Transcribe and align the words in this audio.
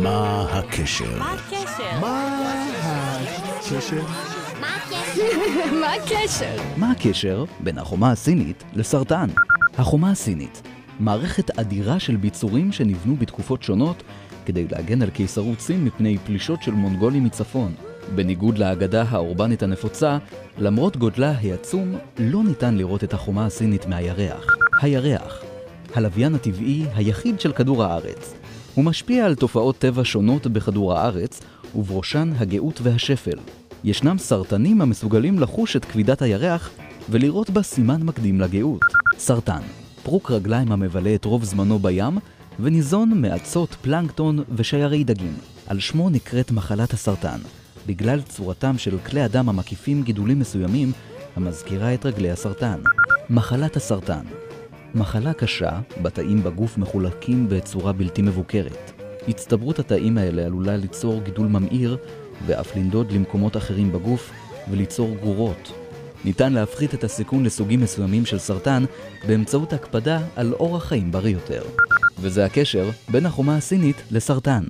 מה 0.00 0.46
הקשר? 0.50 1.18
מה 1.18 1.32
הקשר? 1.32 2.00
מה 2.00 2.36
הקשר? 3.56 4.02
מה 5.80 5.92
הקשר? 5.92 6.56
מה 6.76 6.90
הקשר 6.90 7.44
בין 7.60 7.78
החומה 7.78 8.10
הסינית 8.10 8.64
לסרטן? 8.74 9.28
החומה 9.78 10.10
הסינית, 10.10 10.62
מערכת 11.00 11.58
אדירה 11.58 12.00
של 12.00 12.16
ביצורים 12.16 12.72
שנבנו 12.72 13.16
בתקופות 13.16 13.62
שונות 13.62 14.02
כדי 14.46 14.66
להגן 14.70 15.02
על 15.02 15.10
קיסרות 15.10 15.60
סין 15.60 15.84
מפני 15.84 16.18
פלישות 16.18 16.62
של 16.62 16.72
מונגולים 16.72 17.24
מצפון. 17.24 17.74
בניגוד 18.14 18.58
לאגדה 18.58 19.04
האורבנית 19.08 19.62
הנפוצה, 19.62 20.18
למרות 20.58 20.96
גודלה 20.96 21.30
העצום, 21.30 21.94
לא 22.18 22.44
ניתן 22.44 22.74
לראות 22.74 23.04
את 23.04 23.14
החומה 23.14 23.46
הסינית 23.46 23.86
מהירח. 23.86 24.46
הירח, 24.80 25.42
הלוויין 25.94 26.34
הטבעי 26.34 26.84
היחיד 26.94 27.40
של 27.40 27.52
כדור 27.52 27.84
הארץ. 27.84 28.34
הוא 28.74 28.84
משפיע 28.84 29.26
על 29.26 29.34
תופעות 29.34 29.78
טבע 29.78 30.02
שונות 30.04 30.46
בכדור 30.46 30.94
הארץ, 30.94 31.40
ובראשן 31.74 32.32
הגאות 32.38 32.80
והשפל. 32.82 33.38
ישנם 33.84 34.18
סרטנים 34.18 34.80
המסוגלים 34.80 35.38
לחוש 35.38 35.76
את 35.76 35.84
כבידת 35.84 36.22
הירח 36.22 36.70
ולראות 37.10 37.50
בה 37.50 37.62
סימן 37.62 38.02
מקדים 38.02 38.40
לגאות. 38.40 38.80
סרטן, 39.18 39.60
פרוק 40.02 40.30
רגליים 40.30 40.72
המבלה 40.72 41.14
את 41.14 41.24
רוב 41.24 41.44
זמנו 41.44 41.78
בים 41.78 42.18
וניזון 42.60 43.20
מאצות 43.20 43.76
פלנקטון 43.82 44.38
ושיירי 44.56 45.04
דגים. 45.04 45.34
על 45.66 45.80
שמו 45.80 46.10
נקראת 46.10 46.50
מחלת 46.50 46.92
הסרטן, 46.92 47.38
בגלל 47.86 48.20
צורתם 48.22 48.78
של 48.78 48.98
כלי 48.98 49.20
הדם 49.20 49.48
המקיפים 49.48 50.02
גידולים 50.02 50.38
מסוימים 50.38 50.92
המזכירה 51.36 51.94
את 51.94 52.06
רגלי 52.06 52.30
הסרטן. 52.30 52.80
מחלת 53.30 53.76
הסרטן 53.76 54.24
מחלה 54.94 55.32
קשה, 55.32 55.80
בה 56.02 56.10
תאים 56.10 56.42
בגוף 56.42 56.78
מחולקים 56.78 57.48
בצורה 57.48 57.92
בלתי 57.92 58.22
מבוקרת. 58.22 58.92
הצטברות 59.28 59.78
התאים 59.78 60.18
האלה 60.18 60.42
עלולה 60.42 60.76
ליצור 60.76 61.22
גידול 61.22 61.46
ממאיר 61.46 61.96
ואף 62.46 62.76
לנדוד 62.76 63.12
למקומות 63.12 63.56
אחרים 63.56 63.92
בגוף 63.92 64.30
וליצור 64.70 65.16
גרורות. 65.20 65.72
ניתן 66.24 66.52
להפחית 66.52 66.94
את 66.94 67.04
הסיכון 67.04 67.44
לסוגים 67.44 67.80
מסוימים 67.80 68.26
של 68.26 68.38
סרטן 68.38 68.84
באמצעות 69.28 69.72
הקפדה 69.72 70.20
על 70.36 70.52
אורח 70.52 70.84
חיים 70.84 71.12
בריא 71.12 71.32
יותר. 71.32 71.62
וזה 72.20 72.44
הקשר 72.44 72.90
בין 73.08 73.26
החומה 73.26 73.56
הסינית 73.56 73.96
לסרטן. 74.10 74.62